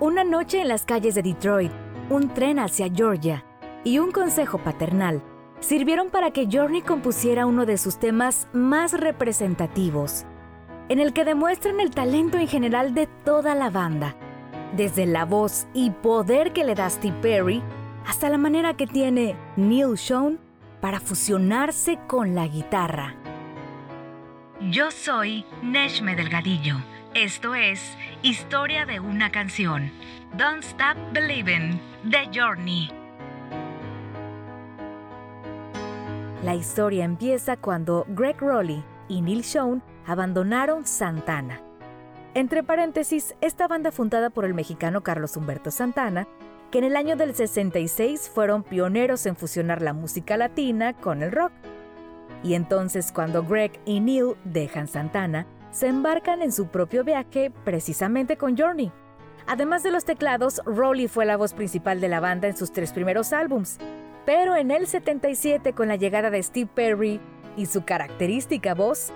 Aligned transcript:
Una 0.00 0.22
noche 0.22 0.60
en 0.60 0.68
las 0.68 0.84
calles 0.84 1.16
de 1.16 1.22
Detroit, 1.22 1.72
un 2.08 2.32
tren 2.32 2.60
hacia 2.60 2.88
Georgia 2.88 3.44
y 3.82 3.98
un 3.98 4.12
consejo 4.12 4.58
paternal 4.58 5.20
sirvieron 5.58 6.10
para 6.10 6.30
que 6.30 6.46
Journey 6.48 6.82
compusiera 6.82 7.46
uno 7.46 7.66
de 7.66 7.78
sus 7.78 7.98
temas 7.98 8.46
más 8.52 8.92
representativos, 8.92 10.24
en 10.88 11.00
el 11.00 11.12
que 11.12 11.24
demuestran 11.24 11.80
el 11.80 11.90
talento 11.90 12.38
en 12.38 12.46
general 12.46 12.94
de 12.94 13.08
toda 13.24 13.56
la 13.56 13.70
banda, 13.70 14.14
desde 14.76 15.04
la 15.04 15.24
voz 15.24 15.66
y 15.74 15.90
poder 15.90 16.52
que 16.52 16.62
le 16.62 16.76
da 16.76 16.88
Steve 16.90 17.16
Perry 17.20 17.60
hasta 18.06 18.30
la 18.30 18.38
manera 18.38 18.74
que 18.74 18.86
tiene 18.86 19.34
Neil 19.56 19.98
Sean 19.98 20.38
para 20.80 21.00
fusionarse 21.00 21.98
con 22.06 22.36
la 22.36 22.46
guitarra. 22.46 23.16
Yo 24.60 24.92
soy 24.92 25.44
Neshme 25.60 26.14
Delgadillo. 26.14 26.76
Esto 27.18 27.56
es 27.56 27.96
Historia 28.22 28.86
de 28.86 29.00
una 29.00 29.32
canción. 29.32 29.90
Don't 30.36 30.62
Stop 30.62 30.96
Believing, 31.12 31.80
The 32.08 32.30
Journey. 32.32 32.92
La 36.44 36.54
historia 36.54 37.04
empieza 37.04 37.56
cuando 37.56 38.06
Greg 38.10 38.40
Rowley 38.40 38.84
y 39.08 39.20
Neil 39.20 39.42
Sean 39.42 39.82
abandonaron 40.06 40.86
Santana. 40.86 41.60
Entre 42.34 42.62
paréntesis, 42.62 43.34
esta 43.40 43.66
banda 43.66 43.90
fundada 43.90 44.30
por 44.30 44.44
el 44.44 44.54
mexicano 44.54 45.02
Carlos 45.02 45.36
Humberto 45.36 45.72
Santana, 45.72 46.28
que 46.70 46.78
en 46.78 46.84
el 46.84 46.94
año 46.94 47.16
del 47.16 47.34
66 47.34 48.30
fueron 48.32 48.62
pioneros 48.62 49.26
en 49.26 49.34
fusionar 49.34 49.82
la 49.82 49.92
música 49.92 50.36
latina 50.36 50.92
con 50.92 51.24
el 51.24 51.32
rock. 51.32 51.50
Y 52.44 52.54
entonces 52.54 53.10
cuando 53.10 53.42
Greg 53.42 53.72
y 53.84 53.98
Neil 53.98 54.36
dejan 54.44 54.86
Santana, 54.86 55.48
se 55.70 55.86
embarcan 55.86 56.42
en 56.42 56.52
su 56.52 56.68
propio 56.68 57.04
viaje 57.04 57.52
precisamente 57.64 58.36
con 58.36 58.56
Journey. 58.56 58.92
Además 59.46 59.82
de 59.82 59.90
los 59.90 60.04
teclados, 60.04 60.60
Rowley 60.66 61.08
fue 61.08 61.24
la 61.24 61.36
voz 61.36 61.54
principal 61.54 62.00
de 62.00 62.08
la 62.08 62.20
banda 62.20 62.48
en 62.48 62.56
sus 62.56 62.72
tres 62.72 62.92
primeros 62.92 63.32
álbums, 63.32 63.78
pero 64.26 64.56
en 64.56 64.70
el 64.70 64.86
77, 64.86 65.72
con 65.72 65.88
la 65.88 65.96
llegada 65.96 66.30
de 66.30 66.42
Steve 66.42 66.70
Perry 66.74 67.20
y 67.56 67.66
su 67.66 67.84
característica 67.84 68.74
voz, 68.74 69.12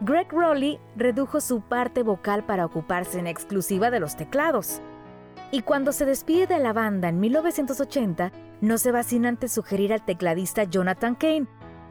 Greg 0.00 0.32
Rowley 0.32 0.80
redujo 0.96 1.40
su 1.40 1.60
parte 1.60 2.02
vocal 2.02 2.44
para 2.44 2.64
ocuparse 2.64 3.18
en 3.18 3.26
exclusiva 3.26 3.90
de 3.90 4.00
los 4.00 4.16
teclados. 4.16 4.80
Y 5.50 5.62
cuando 5.62 5.92
se 5.92 6.04
despide 6.04 6.46
de 6.46 6.58
la 6.58 6.72
banda 6.72 7.08
en 7.08 7.20
1980, 7.20 8.32
no 8.60 8.78
se 8.78 8.92
va 8.92 9.02
sin 9.02 9.26
antes 9.26 9.52
sugerir 9.52 9.92
al 9.92 10.04
tecladista 10.04 10.64
Jonathan 10.64 11.14
Kane, 11.14 11.46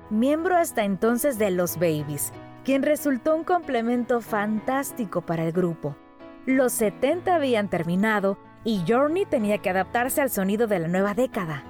miembro 0.10 0.56
hasta 0.56 0.84
entonces 0.84 1.38
de 1.38 1.52
Los 1.52 1.76
Babies, 1.76 2.32
quien 2.68 2.84
resultó 2.84 3.34
un 3.34 3.46
complemento 3.46 4.20
fantástico 4.20 5.22
para 5.22 5.46
el 5.46 5.54
grupo. 5.54 5.96
Los 6.46 6.74
70 6.74 7.34
habían 7.34 7.70
terminado 7.70 8.38
y 8.66 8.84
Journey 8.86 9.26
tenía 9.26 9.60
que 9.60 9.70
adaptarse 9.70 10.20
al 10.20 10.30
sonido 10.30 10.68
de 10.68 10.80
la 10.80 10.90
nueva 10.90 11.14
década. 11.14 11.64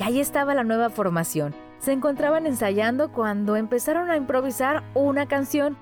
Y 0.00 0.02
ahí 0.02 0.18
estaba 0.18 0.56
la 0.56 0.64
nueva 0.64 0.90
formación. 0.90 1.54
Se 1.78 1.92
encontraban 1.92 2.44
ensayando 2.44 3.12
cuando 3.12 3.54
empezaron 3.54 4.10
a 4.10 4.16
improvisar 4.16 4.82
una 4.94 5.26
canción. 5.26 5.76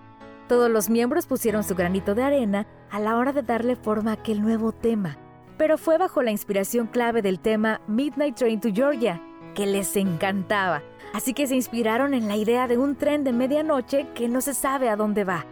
Todos 0.46 0.70
los 0.70 0.90
miembros 0.90 1.24
pusieron 1.24 1.64
su 1.64 1.74
granito 1.74 2.14
de 2.14 2.24
arena 2.24 2.66
a 2.90 3.00
la 3.00 3.16
hora 3.16 3.32
de 3.32 3.40
darle 3.40 3.76
forma 3.76 4.10
a 4.10 4.14
aquel 4.14 4.42
nuevo 4.42 4.72
tema. 4.72 5.16
Pero 5.56 5.78
fue 5.78 5.96
bajo 5.96 6.22
la 6.22 6.32
inspiración 6.32 6.86
clave 6.86 7.22
del 7.22 7.40
tema 7.40 7.80
Midnight 7.86 8.36
Train 8.36 8.60
to 8.60 8.68
Georgia, 8.74 9.22
que 9.54 9.64
les 9.64 9.96
encantaba. 9.96 10.82
Así 11.14 11.32
que 11.32 11.46
se 11.46 11.54
inspiraron 11.54 12.12
en 12.12 12.26
la 12.26 12.36
idea 12.36 12.66
de 12.66 12.76
un 12.76 12.96
tren 12.96 13.22
de 13.22 13.32
medianoche 13.32 14.08
que 14.16 14.28
no 14.28 14.40
se 14.40 14.52
sabe 14.52 14.88
a 14.88 14.96
dónde 14.96 15.22
va. 15.22 15.46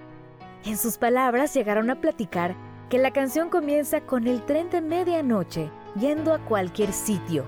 En 0.64 0.76
sus 0.76 0.98
palabras 0.98 1.54
llegaron 1.54 1.88
a 1.88 2.00
platicar 2.00 2.56
que 2.90 2.98
la 2.98 3.12
canción 3.12 3.48
comienza 3.48 4.00
con 4.00 4.26
el 4.26 4.42
tren 4.42 4.70
de 4.70 4.80
medianoche 4.80 5.70
yendo 5.94 6.34
a 6.34 6.40
cualquier 6.40 6.92
sitio 6.92 7.44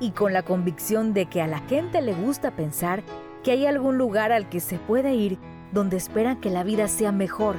y 0.00 0.10
con 0.10 0.32
la 0.32 0.42
convicción 0.42 1.14
de 1.14 1.26
que 1.26 1.40
a 1.40 1.46
la 1.46 1.60
gente 1.60 2.02
le 2.02 2.14
gusta 2.14 2.50
pensar 2.50 3.04
que 3.44 3.52
hay 3.52 3.64
algún 3.64 3.96
lugar 3.96 4.32
al 4.32 4.48
que 4.48 4.58
se 4.58 4.78
puede 4.78 5.14
ir 5.14 5.38
donde 5.70 5.98
esperan 5.98 6.40
que 6.40 6.50
la 6.50 6.64
vida 6.64 6.88
sea 6.88 7.12
mejor. 7.12 7.54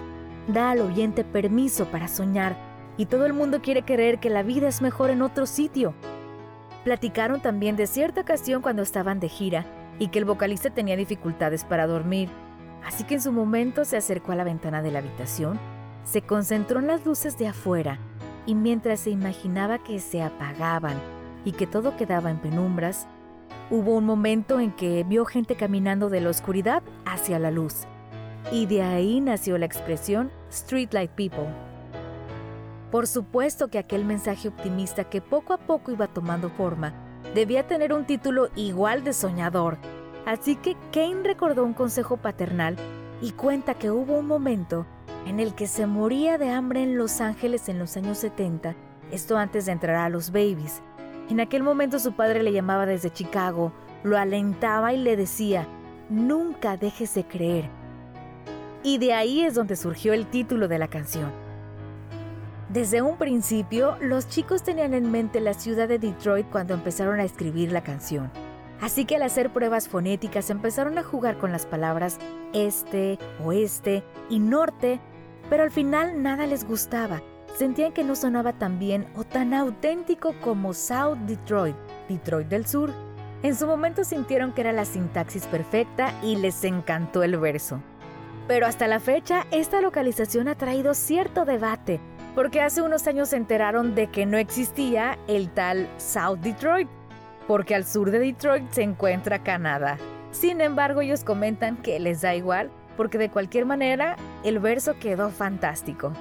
Da 0.50 0.72
al 0.72 0.81
oyente 0.81 1.24
permiso 1.24 1.86
para 1.86 2.09
soñar 2.09 2.58
y 2.97 3.06
todo 3.06 3.25
el 3.25 3.31
mundo 3.31 3.62
quiere 3.62 3.84
creer 3.84 4.19
que 4.19 4.30
la 4.30 4.44
vida 4.44 4.68
es 4.68 4.81
mejor 4.81 5.12
en 5.12 5.22
otro 5.22 5.46
sitio. 5.46 5.94
Platicaron 6.84 7.40
también 7.42 7.78
de 7.78 7.88
cierta 7.88 8.19
ocasión 8.19 8.62
cuando 8.62 8.81
estaban 8.81 9.22
de 9.22 9.30
gira 9.30 9.66
y 10.00 10.08
que 10.08 10.20
el 10.20 10.26
vocalista 10.26 10.70
tenía 10.70 10.96
dificultades 10.96 11.64
para 11.64 11.88
dormir, 11.88 12.30
así 12.86 13.04
que 13.04 13.16
en 13.16 13.22
su 13.22 13.31
momento 13.31 13.86
se 13.86 13.98
acercó 13.98 14.31
a 14.31 14.36
la 14.36 14.44
ventana 14.44 14.81
de 14.81 14.92
la 14.92 15.00
habitación, 15.00 15.59
se 16.04 16.22
concentró 16.22 16.80
en 16.80 16.88
las 16.88 17.06
luces 17.06 17.38
de 17.38 17.48
afuera 17.48 18.00
y 18.46 18.56
mientras 18.56 19.02
se 19.02 19.09
imaginaba 19.09 19.80
que 19.80 20.00
se 20.00 20.22
apagaban 20.22 20.98
y 21.46 21.54
que 21.54 21.68
todo 21.68 21.96
quedaba 21.96 22.30
en 22.31 22.38
penumbras, 22.38 23.08
hubo 23.70 23.96
un 23.96 24.06
momento 24.06 24.59
en 24.59 24.72
que 24.72 25.04
vio 25.04 25.26
gente 25.26 25.56
caminando 25.56 26.10
de 26.10 26.22
la 26.22 26.30
oscuridad 26.30 26.84
hacia 27.06 27.40
la 27.40 27.52
luz. 27.52 27.86
Y 28.52 28.66
de 28.66 28.81
ahí 28.81 29.22
nació 29.22 29.58
la 29.58 29.66
expresión 29.66 30.31
Streetlight 30.52 31.12
People. 31.12 31.48
Por 32.92 33.08
supuesto 33.08 33.70
que 33.70 33.80
aquel 33.80 34.06
mensaje 34.06 34.50
optimista 34.50 35.06
que 35.06 35.22
poco 35.22 35.54
a 35.54 35.58
poco 35.58 35.92
iba 35.92 36.08
tomando 36.08 36.50
forma 36.50 36.94
debía 37.33 37.67
tener 37.67 37.94
un 37.94 38.05
título 38.05 38.49
igual 38.55 39.03
de 39.03 39.13
soñador. 39.13 39.77
Así 40.25 40.55
que 40.55 40.75
Kane 40.91 41.23
recordó 41.23 41.63
un 41.63 41.73
consejo 41.73 42.17
paternal 42.17 42.77
y 43.21 43.31
cuenta 43.31 43.73
que 43.73 43.91
hubo 43.91 44.17
un 44.17 44.27
momento 44.27 44.85
en 45.25 45.39
el 45.39 45.53
que 45.53 45.67
se 45.67 45.85
moría 45.85 46.38
de 46.38 46.49
hambre 46.49 46.83
en 46.83 46.97
Los 46.97 47.21
Ángeles 47.21 47.69
en 47.69 47.79
los 47.79 47.95
años 47.97 48.17
70, 48.17 48.75
esto 49.11 49.38
antes 49.38 49.66
de 49.66 49.71
entrar 49.71 49.95
a 49.95 50.09
los 50.09 50.31
babies. 50.31 50.81
En 51.29 51.39
aquel 51.39 51.63
momento 51.63 51.99
su 51.99 52.13
padre 52.13 52.44
le 52.44 52.51
llamaba 52.51 52.85
desde 52.85 53.11
Chicago, 53.11 53.71
lo 54.03 54.17
alentaba 54.17 54.94
y 54.94 54.97
le 54.97 55.15
decía, 55.15 55.67
nunca 56.09 56.77
dejes 56.77 57.13
de 57.15 57.25
creer. 57.25 57.69
Y 58.83 58.97
de 58.97 59.13
ahí 59.13 59.44
es 59.44 59.55
donde 59.55 59.77
surgió 59.77 60.13
el 60.13 60.27
título 60.27 60.67
de 60.67 60.79
la 60.79 60.89
canción. 60.89 61.43
Desde 62.73 63.01
un 63.01 63.17
principio, 63.17 63.97
los 64.01 64.28
chicos 64.28 64.63
tenían 64.63 64.94
en 64.94 65.11
mente 65.11 65.39
la 65.39 65.53
ciudad 65.53 65.88
de 65.88 66.00
Detroit 66.00 66.47
cuando 66.50 66.73
empezaron 66.73 67.19
a 67.19 67.23
escribir 67.23 67.72
la 67.72 67.84
canción. 67.84 68.31
Así 68.81 69.06
que 69.06 69.16
al 69.16 69.22
hacer 69.22 69.53
pruebas 69.53 69.88
fonéticas 69.88 70.50
empezaron 70.50 70.97
a 70.97 71.03
jugar 71.03 71.38
con 71.38 71.51
las 71.51 71.66
palabras 71.66 72.17
este, 72.51 73.19
oeste 73.44 74.03
y 74.29 74.39
norte, 74.39 75.00
pero 75.50 75.63
al 75.63 75.72
final 75.72 76.22
nada 76.22 76.47
les 76.47 76.67
gustaba 76.67 77.22
sentían 77.56 77.91
que 77.91 78.03
no 78.03 78.16
sonaba 78.16 78.53
tan 78.53 78.79
bien 78.79 79.07
o 79.16 79.23
tan 79.23 79.53
auténtico 79.53 80.33
como 80.41 80.73
South 80.73 81.17
Detroit, 81.25 81.75
Detroit 82.09 82.47
del 82.47 82.66
Sur. 82.66 82.91
En 83.44 83.56
su 83.56 83.67
momento 83.67 84.03
sintieron 84.03 84.53
que 84.53 84.62
era 84.62 84.72
la 84.72 84.85
sintaxis 84.85 85.45
perfecta 85.47 86.13
y 86.23 86.35
les 86.35 86.63
encantó 86.63 87.23
el 87.23 87.38
verso. 87.38 87.81
Pero 88.47 88.66
hasta 88.66 88.88
la 88.88 89.00
fecha, 89.00 89.45
esta 89.51 89.81
localización 89.81 90.47
ha 90.47 90.56
traído 90.56 90.94
cierto 90.94 91.45
debate, 91.45 92.00
porque 92.35 92.61
hace 92.61 92.81
unos 92.81 93.07
años 93.07 93.29
se 93.29 93.38
enteraron 93.38 93.95
de 93.95 94.07
que 94.07 94.25
no 94.25 94.38
existía 94.38 95.17
el 95.27 95.49
tal 95.49 95.88
South 95.97 96.39
Detroit, 96.39 96.88
porque 97.47 97.75
al 97.75 97.85
sur 97.85 98.11
de 98.11 98.19
Detroit 98.19 98.71
se 98.71 98.83
encuentra 98.83 99.44
Canadá. 99.44 99.97
Sin 100.31 100.61
embargo, 100.61 101.01
ellos 101.01 101.23
comentan 101.23 101.77
que 101.77 101.99
les 101.99 102.21
da 102.21 102.33
igual, 102.33 102.71
porque 102.97 103.17
de 103.17 103.29
cualquier 103.29 103.66
manera, 103.66 104.16
el 104.44 104.59
verso 104.59 104.97
quedó 104.99 105.29
fantástico. 105.29 106.13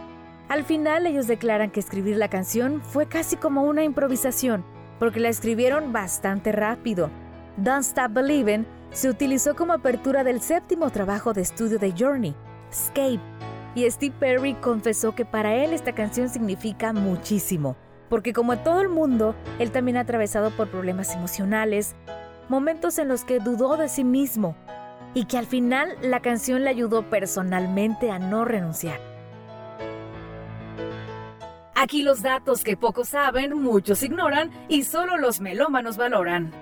Al 0.48 0.64
final 0.64 1.06
ellos 1.06 1.26
declaran 1.26 1.70
que 1.70 1.80
escribir 1.80 2.16
la 2.16 2.28
canción 2.28 2.82
fue 2.82 3.06
casi 3.06 3.36
como 3.36 3.62
una 3.62 3.84
improvisación, 3.84 4.64
porque 4.98 5.20
la 5.20 5.30
escribieron 5.30 5.92
bastante 5.92 6.52
rápido. 6.52 7.10
Don't 7.56 7.84
Stop 7.84 8.12
Believing 8.12 8.66
se 8.90 9.08
utilizó 9.08 9.56
como 9.56 9.72
apertura 9.72 10.24
del 10.24 10.42
séptimo 10.42 10.90
trabajo 10.90 11.32
de 11.32 11.40
estudio 11.40 11.78
de 11.78 11.94
Journey, 11.96 12.34
Escape, 12.70 13.20
y 13.74 13.90
Steve 13.90 14.14
Perry 14.18 14.54
confesó 14.54 15.14
que 15.14 15.24
para 15.24 15.54
él 15.54 15.72
esta 15.72 15.94
canción 15.94 16.28
significa 16.28 16.92
muchísimo, 16.92 17.76
porque 18.08 18.32
como 18.32 18.58
todo 18.58 18.80
el 18.80 18.88
mundo, 18.88 19.34
él 19.58 19.70
también 19.70 19.96
ha 19.96 20.00
atravesado 20.00 20.50
por 20.50 20.68
problemas 20.68 21.14
emocionales, 21.14 21.94
momentos 22.48 22.98
en 22.98 23.08
los 23.08 23.24
que 23.24 23.38
dudó 23.38 23.76
de 23.76 23.88
sí 23.88 24.04
mismo, 24.04 24.56
y 25.14 25.24
que 25.24 25.38
al 25.38 25.46
final 25.46 25.96
la 26.02 26.20
canción 26.20 26.64
le 26.64 26.70
ayudó 26.70 27.08
personalmente 27.08 28.10
a 28.10 28.18
no 28.18 28.44
renunciar. 28.44 29.00
Aquí 31.74 32.02
los 32.02 32.22
datos 32.22 32.62
que 32.62 32.76
pocos 32.76 33.08
saben, 33.08 33.60
muchos 33.60 34.02
ignoran 34.02 34.50
y 34.68 34.84
solo 34.84 35.16
los 35.16 35.40
melómanos 35.40 35.96
valoran. 35.96 36.52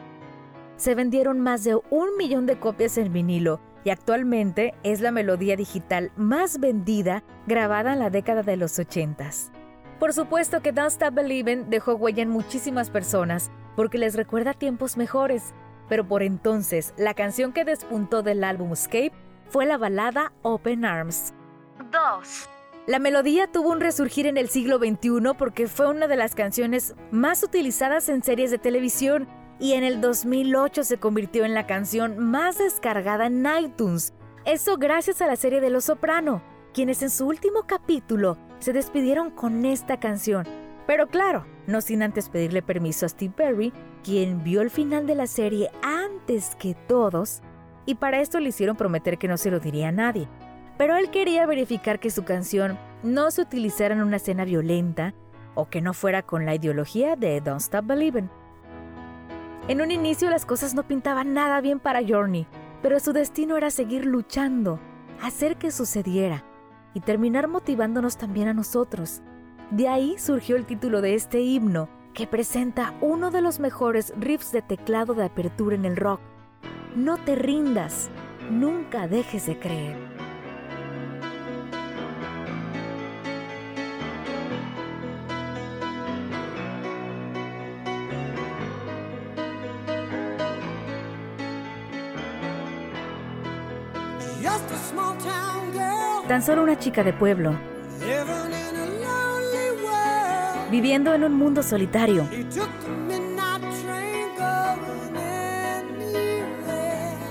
Se 0.76 0.94
vendieron 0.94 1.40
más 1.40 1.62
de 1.62 1.78
un 1.90 2.16
millón 2.16 2.46
de 2.46 2.58
copias 2.58 2.96
en 2.96 3.12
vinilo 3.12 3.60
y 3.84 3.90
actualmente 3.90 4.74
es 4.82 5.00
la 5.00 5.10
melodía 5.10 5.56
digital 5.56 6.12
más 6.16 6.60
vendida 6.60 7.22
grabada 7.46 7.92
en 7.92 7.98
la 7.98 8.10
década 8.10 8.42
de 8.42 8.56
los 8.56 8.78
80. 8.78 9.30
Por 9.98 10.12
supuesto 10.12 10.62
que 10.62 10.72
Don't 10.72 10.92
Stop 10.92 11.14
Believing 11.14 11.68
dejó 11.68 11.94
huella 11.94 12.22
en 12.22 12.30
muchísimas 12.30 12.90
personas 12.90 13.50
porque 13.76 13.98
les 13.98 14.14
recuerda 14.14 14.54
tiempos 14.54 14.96
mejores, 14.96 15.54
pero 15.88 16.06
por 16.06 16.22
entonces 16.22 16.94
la 16.96 17.14
canción 17.14 17.52
que 17.52 17.64
despuntó 17.64 18.22
del 18.22 18.44
álbum 18.44 18.72
Escape 18.72 19.12
fue 19.48 19.66
la 19.66 19.76
balada 19.76 20.32
Open 20.42 20.84
Arms. 20.84 21.34
2. 21.90 22.48
La 22.86 22.98
melodía 22.98 23.46
tuvo 23.46 23.70
un 23.70 23.80
resurgir 23.80 24.26
en 24.26 24.36
el 24.36 24.48
siglo 24.48 24.78
XXI 24.78 25.34
porque 25.36 25.66
fue 25.66 25.88
una 25.88 26.06
de 26.06 26.16
las 26.16 26.34
canciones 26.34 26.94
más 27.10 27.42
utilizadas 27.42 28.08
en 28.08 28.22
series 28.22 28.50
de 28.50 28.58
televisión 28.58 29.28
y 29.60 29.74
en 29.74 29.84
el 29.84 30.00
2008 30.00 30.84
se 30.84 30.98
convirtió 30.98 31.44
en 31.44 31.54
la 31.54 31.66
canción 31.66 32.18
más 32.18 32.58
descargada 32.58 33.26
en 33.26 33.46
iTunes. 33.62 34.14
Eso 34.44 34.78
gracias 34.78 35.20
a 35.20 35.26
la 35.26 35.36
serie 35.36 35.60
de 35.60 35.70
Los 35.70 35.84
Soprano, 35.84 36.42
quienes 36.72 37.02
en 37.02 37.10
su 37.10 37.26
último 37.26 37.64
capítulo 37.66 38.38
se 38.58 38.72
despidieron 38.72 39.30
con 39.30 39.64
esta 39.64 40.00
canción. 40.00 40.46
Pero 40.86 41.06
claro, 41.06 41.46
no 41.66 41.80
sin 41.80 42.02
antes 42.02 42.28
pedirle 42.28 42.62
permiso 42.62 43.06
a 43.06 43.10
Steve 43.10 43.34
Perry, 43.36 43.72
quien 44.02 44.42
vio 44.42 44.62
el 44.62 44.70
final 44.70 45.06
de 45.06 45.14
la 45.14 45.26
serie 45.26 45.70
antes 45.82 46.56
que 46.56 46.74
todos, 46.74 47.42
y 47.86 47.94
para 47.94 48.20
esto 48.20 48.40
le 48.40 48.48
hicieron 48.48 48.76
prometer 48.76 49.18
que 49.18 49.28
no 49.28 49.36
se 49.36 49.50
lo 49.50 49.60
diría 49.60 49.88
a 49.88 49.92
nadie 49.92 50.28
pero 50.80 50.96
él 50.96 51.10
quería 51.10 51.44
verificar 51.44 52.00
que 52.00 52.08
su 52.08 52.24
canción 52.24 52.78
no 53.02 53.30
se 53.30 53.42
utilizara 53.42 53.94
en 53.94 54.00
una 54.00 54.16
escena 54.16 54.46
violenta 54.46 55.12
o 55.54 55.68
que 55.68 55.82
no 55.82 55.92
fuera 55.92 56.22
con 56.22 56.46
la 56.46 56.54
ideología 56.54 57.16
de 57.16 57.38
Don't 57.42 57.60
Stop 57.60 57.84
Believing. 57.84 58.30
En 59.70 59.80
un 59.80 59.92
inicio 59.92 60.28
las 60.30 60.46
cosas 60.46 60.74
no 60.74 60.82
pintaban 60.82 61.32
nada 61.32 61.60
bien 61.60 61.78
para 61.78 62.04
Journey, 62.04 62.44
pero 62.82 62.98
su 62.98 63.12
destino 63.12 63.56
era 63.56 63.70
seguir 63.70 64.04
luchando, 64.04 64.80
hacer 65.22 65.58
que 65.58 65.70
sucediera 65.70 66.44
y 66.92 66.98
terminar 66.98 67.46
motivándonos 67.46 68.16
también 68.16 68.48
a 68.48 68.52
nosotros. 68.52 69.22
De 69.70 69.86
ahí 69.86 70.18
surgió 70.18 70.56
el 70.56 70.66
título 70.66 71.00
de 71.00 71.14
este 71.14 71.42
himno, 71.42 71.88
que 72.14 72.26
presenta 72.26 72.94
uno 73.00 73.30
de 73.30 73.42
los 73.42 73.60
mejores 73.60 74.12
riffs 74.18 74.50
de 74.50 74.62
teclado 74.62 75.14
de 75.14 75.26
apertura 75.26 75.76
en 75.76 75.84
el 75.84 75.96
rock. 75.96 76.20
No 76.96 77.16
te 77.18 77.36
rindas, 77.36 78.10
nunca 78.50 79.06
dejes 79.06 79.46
de 79.46 79.56
creer. 79.56 80.19
Tan 96.30 96.44
solo 96.44 96.62
una 96.62 96.78
chica 96.78 97.02
de 97.02 97.12
pueblo, 97.12 97.58
viviendo 100.70 101.12
en 101.12 101.24
un 101.24 101.34
mundo 101.34 101.60
solitario. 101.60 102.24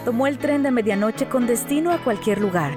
Tomó 0.03 0.27
el 0.27 0.37
tren 0.37 0.63
de 0.63 0.71
medianoche 0.71 1.29
con 1.29 1.47
destino 1.47 1.93
a 1.93 1.99
cualquier 1.99 2.41
lugar. 2.41 2.73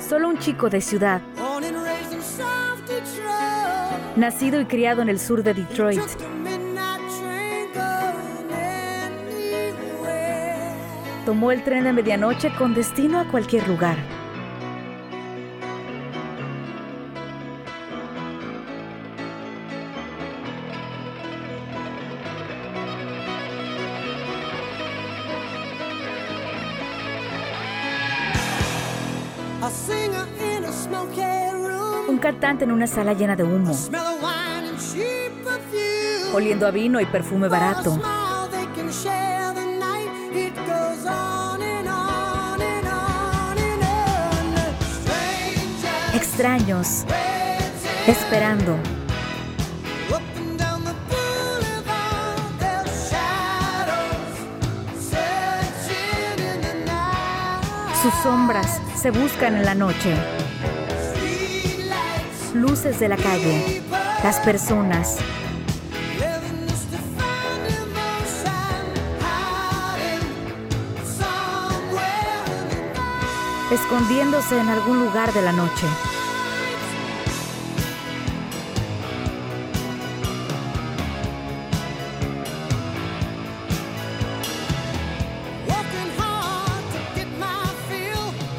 Solo 0.00 0.30
un 0.30 0.38
chico 0.38 0.70
de 0.70 0.80
ciudad, 0.80 1.20
nacido 4.16 4.62
y 4.62 4.64
criado 4.64 5.02
en 5.02 5.10
el 5.10 5.20
sur 5.20 5.42
de 5.42 5.52
Detroit. 5.52 6.00
Tomó 11.26 11.50
el 11.50 11.64
tren 11.64 11.82
de 11.82 11.92
medianoche 11.92 12.52
con 12.56 12.72
destino 12.72 13.18
a 13.18 13.24
cualquier 13.24 13.66
lugar. 13.66 13.96
Un 32.08 32.18
cantante 32.18 32.64
en 32.64 32.70
una 32.70 32.86
sala 32.86 33.14
llena 33.14 33.34
de 33.34 33.42
humo, 33.42 33.76
oliendo 36.32 36.68
a 36.68 36.70
vino 36.70 37.00
y 37.00 37.06
perfume 37.06 37.48
barato. 37.48 38.00
Extraños, 46.36 47.06
esperando. 48.06 48.76
Sus 58.02 58.12
sombras 58.22 58.82
se 59.00 59.10
buscan 59.12 59.56
en 59.56 59.64
la 59.64 59.74
noche. 59.74 60.14
Luces 62.52 63.00
de 63.00 63.08
la 63.08 63.16
calle, 63.16 63.82
las 64.22 64.38
personas. 64.40 65.16
Escondiéndose 73.70 74.60
en 74.60 74.68
algún 74.68 75.00
lugar 75.00 75.32
de 75.32 75.40
la 75.40 75.52
noche. 75.52 75.86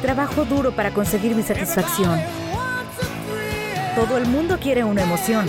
Trabajo 0.08 0.46
duro 0.46 0.72
para 0.72 0.90
conseguir 0.90 1.34
mi 1.34 1.42
satisfacción. 1.42 2.18
Todo 3.94 4.16
el 4.16 4.24
mundo 4.24 4.58
quiere 4.58 4.82
una 4.82 5.02
emoción. 5.02 5.46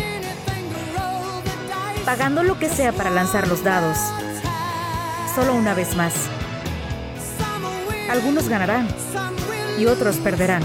Pagando 2.04 2.44
lo 2.44 2.60
que 2.60 2.68
sea 2.68 2.92
para 2.92 3.10
lanzar 3.10 3.48
los 3.48 3.64
dados. 3.64 3.98
Solo 5.34 5.56
una 5.56 5.74
vez 5.74 5.96
más. 5.96 6.14
Algunos 8.10 8.50
ganarán 8.50 8.86
y 9.80 9.86
otros 9.86 10.18
perderán. 10.18 10.64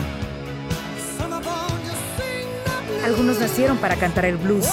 Algunos 3.05 3.39
nacieron 3.39 3.79
para 3.79 3.95
cantar 3.95 4.25
el 4.25 4.39
blues. 4.39 4.67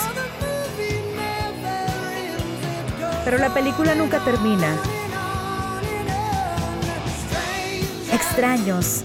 Pero 3.24 3.38
la 3.38 3.54
película 3.54 3.94
nunca 3.94 4.18
termina 4.26 4.76
extraños, 8.22 9.02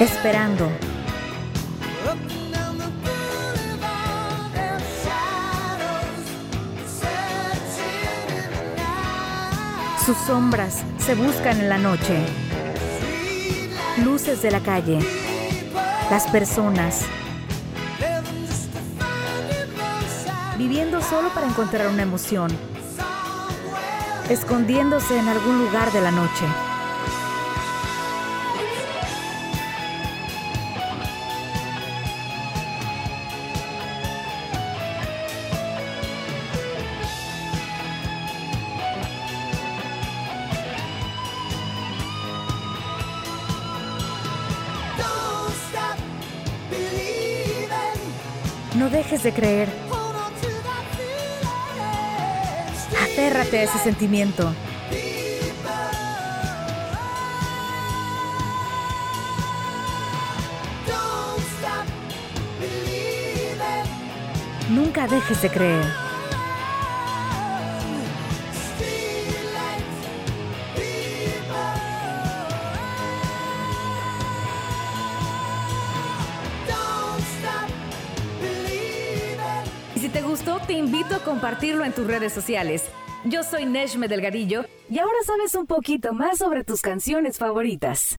esperando. 0.00 0.68
Sus 10.04 10.16
sombras 10.26 10.82
se 10.98 11.14
buscan 11.14 11.60
en 11.60 11.68
la 11.68 11.78
noche. 11.78 12.18
Luces 14.04 14.42
de 14.42 14.50
la 14.50 14.60
calle. 14.60 14.98
Las 16.10 16.26
personas. 16.26 17.02
Viviendo 20.58 21.00
solo 21.00 21.28
para 21.32 21.46
encontrar 21.46 21.86
una 21.86 22.02
emoción. 22.02 22.50
Escondiéndose 24.28 25.18
en 25.18 25.28
algún 25.28 25.64
lugar 25.64 25.92
de 25.92 26.00
la 26.00 26.10
noche. 26.10 26.44
No 48.74 48.90
dejes 48.90 49.22
de 49.22 49.32
creer. 49.32 49.68
Aférrate 53.00 53.60
a 53.60 53.62
ese 53.62 53.78
sentimiento. 53.78 54.52
Nunca 64.70 65.06
dejes 65.06 65.40
de 65.40 65.50
creer. 65.50 66.03
Gustó, 80.34 80.58
te 80.66 80.72
invito 80.72 81.14
a 81.14 81.20
compartirlo 81.20 81.84
en 81.84 81.92
tus 81.92 82.08
redes 82.08 82.32
sociales. 82.32 82.82
Yo 83.24 83.44
soy 83.44 83.66
Neshme 83.66 84.08
Delgadillo 84.08 84.64
y 84.90 84.98
ahora 84.98 85.14
sabes 85.24 85.54
un 85.54 85.66
poquito 85.66 86.12
más 86.12 86.38
sobre 86.38 86.64
tus 86.64 86.82
canciones 86.82 87.38
favoritas. 87.38 88.16